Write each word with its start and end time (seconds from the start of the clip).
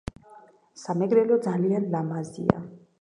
სამეგროლო 0.83 1.37
ძლიან 1.49 1.87
ლამაზია 1.93 2.57